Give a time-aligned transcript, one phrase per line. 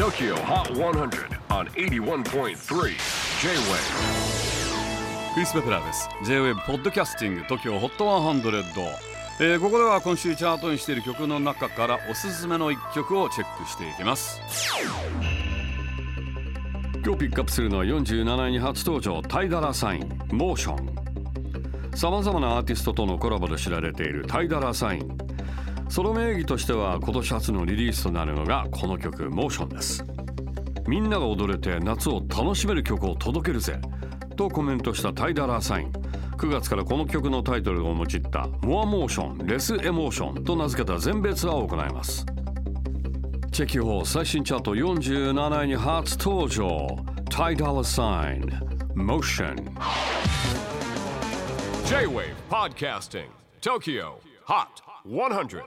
[0.00, 2.54] TOKYO HOT 100 on 81.3 J-WAVE
[5.34, 6.08] クリス・ベプラーです。
[6.24, 8.62] J-WAVE ポッドキャスティング TOKYO HOT 100、
[9.40, 14.40] えーここでは今週チャートにしている曲の中からおすすめの一曲をチェックしていきます。
[17.04, 21.94] 今日ピックアップするのは47位に初登場タイダラサインモーション。
[21.94, 25.18] さまざまなアーティストとのコラボで知られているタイダラサイン
[25.90, 30.04] その名義としては今年初のリリースとなるのがこの曲モーションです。
[30.86, 33.80] みんなが踊れて夏を楽しめる曲を届けるぜ
[34.36, 35.92] とコメントしたタイダラーサイン。
[36.36, 42.24] 9月からこの曲のタイトルを用いたモアモーションレスエモーションと名付けた全米ツアーを行います。
[43.50, 46.86] チェキホー最新チャート47位に初登場
[47.28, 49.56] タイダラーサインモーション。
[51.84, 53.26] J-WAVE PODCASTING
[53.60, 54.29] TOKYO.
[54.44, 55.62] HOT 100